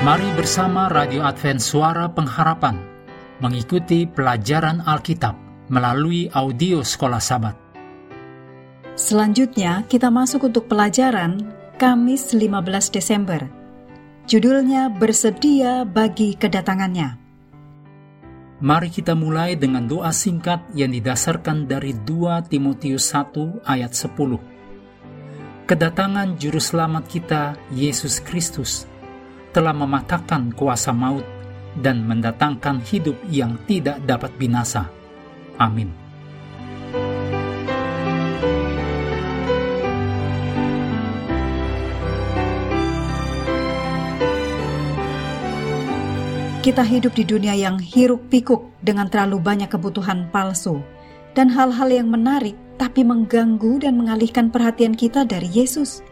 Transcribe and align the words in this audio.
Mari 0.00 0.32
bersama 0.32 0.88
Radio 0.88 1.20
Advent 1.28 1.60
Suara 1.60 2.08
Pengharapan 2.08 2.72
mengikuti 3.44 4.08
pelajaran 4.08 4.80
Alkitab 4.80 5.36
melalui 5.68 6.24
audio 6.32 6.80
Sekolah 6.80 7.20
Sabat. 7.20 7.52
Selanjutnya 8.96 9.84
kita 9.92 10.08
masuk 10.08 10.48
untuk 10.48 10.72
pelajaran 10.72 11.52
Kamis 11.76 12.32
15 12.32 12.96
Desember. 12.96 13.44
Judulnya 14.24 14.88
Bersedia 14.88 15.84
bagi 15.84 16.32
kedatangannya. 16.32 17.20
Mari 18.64 18.88
kita 18.88 19.12
mulai 19.12 19.60
dengan 19.60 19.84
doa 19.84 20.16
singkat 20.16 20.64
yang 20.72 20.96
didasarkan 20.96 21.68
dari 21.68 21.92
2 21.92 22.48
Timotius 22.48 23.12
1 23.12 23.68
ayat 23.68 23.92
10. 23.92 25.68
Kedatangan 25.68 26.40
Juru 26.40 26.56
Selamat 26.56 27.04
kita, 27.04 27.52
Yesus 27.68 28.16
Kristus, 28.24 28.88
telah 29.50 29.74
mematahkan 29.74 30.54
kuasa 30.54 30.94
maut 30.94 31.26
dan 31.78 32.02
mendatangkan 32.06 32.82
hidup 32.82 33.14
yang 33.30 33.58
tidak 33.66 34.02
dapat 34.06 34.30
binasa. 34.38 34.90
Amin. 35.58 35.90
Kita 46.60 46.84
hidup 46.84 47.16
di 47.16 47.24
dunia 47.24 47.56
yang 47.56 47.80
hiruk-pikuk 47.80 48.84
dengan 48.84 49.08
terlalu 49.08 49.40
banyak 49.40 49.72
kebutuhan 49.72 50.28
palsu 50.28 50.84
dan 51.32 51.48
hal-hal 51.48 51.88
yang 51.88 52.12
menarik 52.12 52.52
tapi 52.76 53.00
mengganggu 53.00 53.80
dan 53.80 53.96
mengalihkan 53.96 54.52
perhatian 54.52 54.92
kita 54.92 55.24
dari 55.24 55.48
Yesus. 55.48 56.04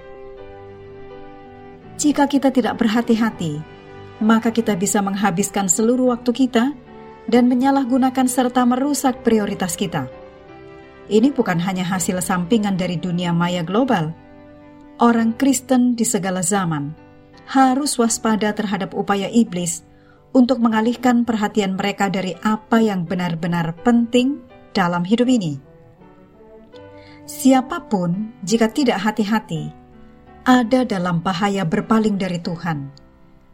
Jika 1.98 2.30
kita 2.30 2.54
tidak 2.54 2.78
berhati-hati, 2.78 3.58
maka 4.22 4.54
kita 4.54 4.78
bisa 4.78 5.02
menghabiskan 5.02 5.66
seluruh 5.66 6.14
waktu 6.14 6.30
kita 6.30 6.70
dan 7.26 7.50
menyalahgunakan 7.50 8.30
serta 8.30 8.62
merusak 8.62 9.26
prioritas 9.26 9.74
kita. 9.74 10.06
Ini 11.10 11.34
bukan 11.34 11.58
hanya 11.58 11.82
hasil 11.82 12.22
sampingan 12.22 12.78
dari 12.78 13.02
dunia 13.02 13.34
maya 13.34 13.66
global. 13.66 14.14
Orang 15.02 15.34
Kristen 15.34 15.98
di 15.98 16.06
segala 16.06 16.38
zaman 16.38 16.94
harus 17.50 17.98
waspada 17.98 18.54
terhadap 18.54 18.94
upaya 18.94 19.26
iblis 19.26 19.82
untuk 20.30 20.62
mengalihkan 20.62 21.26
perhatian 21.26 21.74
mereka 21.74 22.06
dari 22.06 22.36
apa 22.46 22.78
yang 22.78 23.10
benar-benar 23.10 23.74
penting 23.82 24.38
dalam 24.70 25.02
hidup 25.02 25.26
ini. 25.26 25.58
Siapa 27.26 27.90
pun, 27.90 28.38
jika 28.46 28.70
tidak 28.70 29.02
hati-hati, 29.02 29.87
ada 30.48 30.88
dalam 30.88 31.20
bahaya 31.20 31.68
berpaling 31.68 32.16
dari 32.16 32.40
Tuhan 32.40 32.88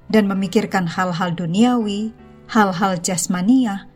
dan 0.06 0.30
memikirkan 0.30 0.86
hal-hal 0.86 1.34
duniawi, 1.34 2.14
hal-hal 2.46 3.02
jasmania, 3.02 3.90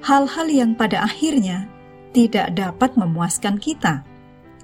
hal-hal 0.00 0.48
yang 0.48 0.72
pada 0.72 1.04
akhirnya 1.04 1.68
tidak 2.16 2.56
dapat 2.56 2.96
memuaskan 2.96 3.60
kita, 3.60 4.08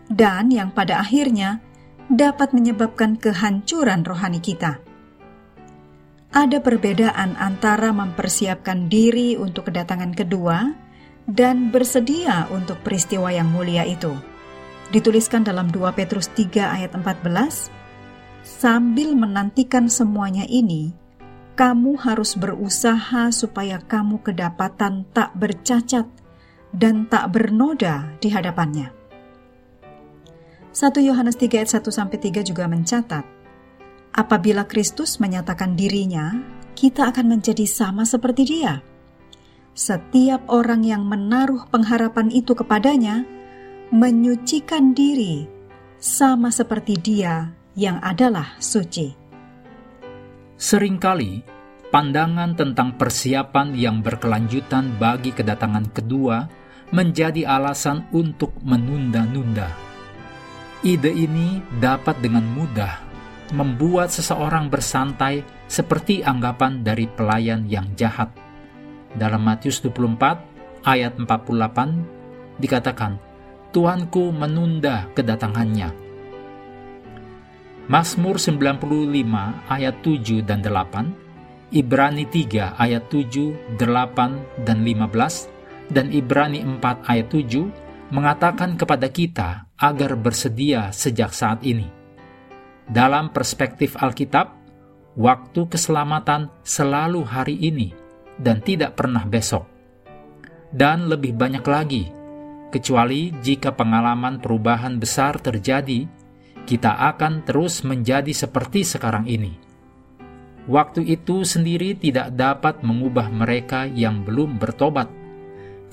dan 0.09 0.49
yang 0.49 0.73
pada 0.73 1.05
akhirnya 1.05 1.61
dapat 2.09 2.57
menyebabkan 2.57 3.21
kehancuran 3.21 4.09
rohani 4.09 4.41
kita 4.41 4.81
ada 6.37 6.61
perbedaan 6.61 7.33
antara 7.41 7.97
mempersiapkan 7.97 8.93
diri 8.93 9.41
untuk 9.41 9.73
kedatangan 9.73 10.13
kedua 10.13 10.69
dan 11.25 11.73
bersedia 11.73 12.45
untuk 12.53 12.77
peristiwa 12.85 13.33
yang 13.33 13.49
mulia 13.49 13.89
itu. 13.89 14.36
Dituliskan 14.95 15.43
dalam 15.43 15.67
2 15.67 15.83
Petrus 15.99 16.31
3 16.31 16.79
ayat 16.79 16.95
14, 16.95 17.71
sambil 18.47 19.19
menantikan 19.19 19.91
semuanya 19.91 20.47
ini, 20.47 20.95
kamu 21.59 21.99
harus 21.99 22.39
berusaha 22.39 23.35
supaya 23.35 23.83
kamu 23.83 24.23
kedapatan 24.23 25.03
tak 25.11 25.35
bercacat 25.35 26.07
dan 26.71 27.11
tak 27.11 27.35
bernoda 27.35 28.15
di 28.23 28.31
hadapannya. 28.31 28.95
1 30.71 31.09
Yohanes 31.09 31.35
3 31.35 31.67
ayat 31.67 31.71
1 31.73 31.83
3 31.83 32.47
juga 32.47 32.71
mencatat, 32.71 33.37
Apabila 34.17 34.65
Kristus 34.65 35.21
menyatakan 35.21 35.77
dirinya, 35.77 36.33
kita 36.73 37.13
akan 37.13 37.37
menjadi 37.37 37.69
sama 37.69 38.09
seperti 38.09 38.49
Dia. 38.49 38.81
Setiap 39.77 40.49
orang 40.49 40.89
yang 40.89 41.05
menaruh 41.05 41.69
pengharapan 41.69 42.33
itu 42.33 42.57
kepadanya 42.57 43.29
menyucikan 43.95 44.91
diri, 44.91 45.47
sama 46.03 46.51
seperti 46.51 46.99
Dia 46.99 47.55
yang 47.79 48.03
adalah 48.03 48.59
suci. 48.59 49.15
Seringkali 50.59 51.45
pandangan 51.95 52.59
tentang 52.59 52.99
persiapan 52.99 53.79
yang 53.79 54.03
berkelanjutan 54.03 54.99
bagi 54.99 55.31
kedatangan 55.31 55.87
kedua 55.95 56.51
menjadi 56.91 57.47
alasan 57.47 58.11
untuk 58.11 58.51
menunda-nunda. 58.67 59.71
Ide 60.83 61.13
ini 61.15 61.63
dapat 61.79 62.19
dengan 62.19 62.43
mudah 62.43 63.07
membuat 63.55 64.11
seseorang 64.11 64.67
bersantai 64.67 65.47
seperti 65.71 66.27
anggapan 66.27 66.83
dari 66.83 67.07
pelayan 67.07 67.71
yang 67.71 67.87
jahat. 67.95 68.35
Dalam 69.15 69.47
Matius 69.47 69.79
24 69.79 70.83
ayat 70.83 71.15
48 71.15 72.59
dikatakan, 72.59 73.26
Tuhanku 73.75 74.31
menunda 74.31 75.11
kedatangannya. 75.17 75.91
Mazmur 77.87 78.43
95 78.43 78.83
ayat 79.71 79.95
7 80.03 80.43
dan 80.43 80.59
8, 80.59 81.71
Ibrani 81.71 82.27
3 82.27 82.75
ayat 82.79 83.07
7, 83.11 83.79
8, 83.79 84.67
dan 84.67 84.79
15, 84.83 85.95
dan 85.95 86.11
Ibrani 86.11 86.67
4 86.67 87.07
ayat 87.07 87.29
7 87.31 88.11
mengatakan 88.11 88.75
kepada 88.75 89.07
kita 89.11 89.71
agar 89.79 90.19
bersedia 90.19 90.91
sejak 90.91 91.31
saat 91.31 91.63
ini. 91.63 91.87
Dalam 92.87 93.35
perspektif 93.35 93.99
Alkitab, 93.99 94.51
waktu 95.19 95.67
keselamatan 95.67 96.51
selalu 96.63 97.27
hari 97.27 97.59
ini 97.59 97.91
dan 98.39 98.63
tidak 98.63 98.95
pernah 98.95 99.27
besok. 99.27 99.67
Dan 100.71 101.07
lebih 101.07 101.35
banyak 101.35 101.65
lagi, 101.67 102.11
kecuali 102.73 103.33
jika 103.41 103.75
pengalaman 103.75 104.43
perubahan 104.43 104.99
besar 105.01 105.39
terjadi, 105.39 106.07
kita 106.67 106.99
akan 107.15 107.47
terus 107.47 107.87
menjadi 107.87 108.33
seperti 108.35 108.83
sekarang 108.83 109.27
ini. 109.31 109.55
Waktu 110.67 111.07
itu 111.07 111.47
sendiri 111.47 111.95
tidak 111.95 112.35
dapat 112.35 112.83
mengubah 112.83 113.31
mereka 113.31 113.87
yang 113.87 114.27
belum 114.27 114.59
bertobat, 114.59 115.07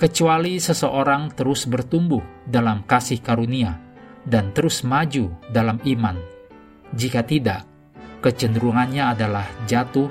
kecuali 0.02 0.58
seseorang 0.58 1.30
terus 1.38 1.70
bertumbuh 1.70 2.22
dalam 2.42 2.82
kasih 2.82 3.22
karunia 3.22 3.78
dan 4.26 4.50
terus 4.50 4.82
maju 4.82 5.30
dalam 5.54 5.78
iman 5.86 6.34
jika 6.94 7.26
tidak, 7.26 7.66
kecenderungannya 8.22 9.02
adalah 9.02 9.50
jatuh 9.66 10.06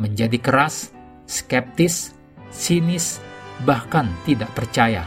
menjadi 0.00 0.40
keras, 0.40 0.88
skeptis, 1.28 2.16
sinis, 2.48 3.20
bahkan 3.68 4.08
tidak 4.24 4.48
percaya. 4.56 5.04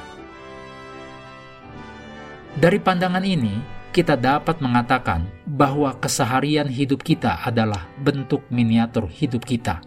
Dari 2.56 2.80
pandangan 2.80 3.20
ini, 3.28 3.60
kita 3.92 4.16
dapat 4.16 4.64
mengatakan 4.64 5.28
bahwa 5.44 5.92
keseharian 6.00 6.72
hidup 6.72 7.04
kita 7.04 7.44
adalah 7.44 7.84
bentuk 8.00 8.48
miniatur 8.48 9.12
hidup 9.12 9.44
kita. 9.44 9.84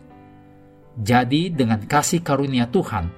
Jadi, 1.00 1.48
dengan 1.48 1.80
kasih 1.80 2.20
karunia 2.20 2.68
Tuhan, 2.68 3.08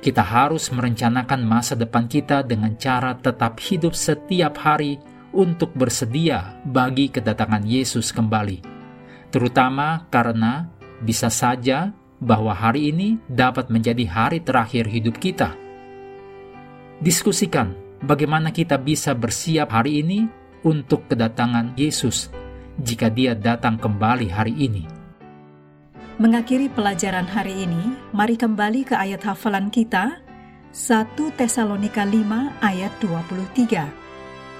kita 0.00 0.24
harus 0.24 0.72
merencanakan 0.72 1.44
masa 1.44 1.76
depan 1.76 2.08
kita 2.08 2.40
dengan 2.40 2.72
cara 2.80 3.12
tetap 3.12 3.60
hidup 3.60 3.92
setiap 3.92 4.56
hari 4.64 4.96
untuk 5.28 5.76
bersedia 5.76 6.56
bagi 6.64 7.12
kedatangan 7.12 7.68
Yesus 7.68 8.16
kembali, 8.16 8.64
terutama 9.28 10.08
karena 10.08 10.72
bisa 11.04 11.28
saja 11.28 11.92
bahwa 12.16 12.56
hari 12.56 12.96
ini 12.96 13.20
dapat 13.28 13.68
menjadi 13.68 14.08
hari 14.08 14.40
terakhir 14.40 14.88
hidup 14.88 15.20
kita. 15.20 15.52
Diskusikan 17.04 17.85
bagaimana 18.02 18.52
kita 18.52 18.76
bisa 18.76 19.16
bersiap 19.16 19.72
hari 19.72 20.04
ini 20.04 20.28
untuk 20.66 21.08
kedatangan 21.08 21.78
Yesus 21.78 22.28
jika 22.76 23.08
Dia 23.08 23.32
datang 23.32 23.80
kembali 23.80 24.28
hari 24.28 24.54
ini. 24.56 24.84
Mengakhiri 26.16 26.72
pelajaran 26.72 27.28
hari 27.28 27.68
ini, 27.68 27.92
mari 28.16 28.40
kembali 28.40 28.88
ke 28.88 28.94
ayat 28.96 29.20
hafalan 29.20 29.68
kita, 29.68 30.16
1 30.72 31.12
Tesalonika 31.36 32.08
5 32.08 32.64
ayat 32.64 32.92
23. 33.04 33.84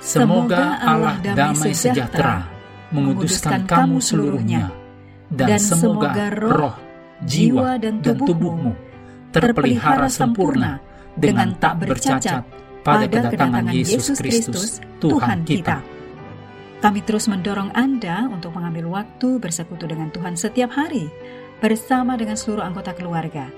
Semoga 0.05 0.77
Allah 0.85 1.17
damai 1.25 1.73
sejahtera 1.73 2.45
menguduskan 2.93 3.65
kamu 3.65 3.99
seluruhnya, 4.05 4.69
dan 5.33 5.57
semoga 5.57 6.29
roh, 6.37 6.77
jiwa, 7.25 7.81
dan 7.81 8.05
tubuhmu 8.05 8.77
terpelihara 9.33 10.13
sempurna 10.13 10.79
dengan 11.17 11.57
tak 11.57 11.89
bercacat 11.89 12.66
pada 12.87 13.11
kedatangan 13.11 13.67
Yesus 13.75 14.23
Kristus, 14.23 14.79
Tuhan 15.03 15.43
kita. 15.43 15.83
Kami 16.79 17.03
terus 17.03 17.27
mendorong 17.27 17.75
Anda 17.75 18.31
untuk 18.31 18.55
mengambil 18.55 18.87
waktu 19.03 19.43
bersekutu 19.43 19.91
dengan 19.91 20.15
Tuhan 20.15 20.39
setiap 20.39 20.71
hari 20.71 21.11
bersama 21.59 22.15
dengan 22.15 22.39
seluruh 22.39 22.63
anggota 22.63 22.95
keluarga, 22.95 23.51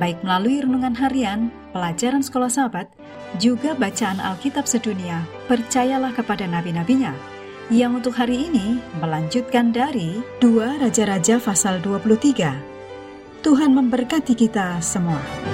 baik 0.00 0.24
melalui 0.26 0.64
renungan 0.64 0.96
harian, 0.96 1.54
pelajaran 1.70 2.24
sekolah 2.24 2.50
sahabat, 2.50 2.90
juga 3.38 3.78
bacaan 3.78 4.18
Alkitab 4.18 4.66
sedunia, 4.66 5.22
percayalah 5.46 6.10
kepada 6.16 6.48
nabi-nabinya, 6.48 7.14
yang 7.68 7.94
untuk 7.94 8.16
hari 8.16 8.48
ini 8.48 8.80
melanjutkan 8.98 9.70
dari 9.70 10.18
dua 10.40 10.80
Raja-Raja 10.82 11.38
pasal 11.38 11.78
23. 11.84 13.44
Tuhan 13.44 13.70
memberkati 13.76 14.32
kita 14.32 14.80
semua. 14.80 15.53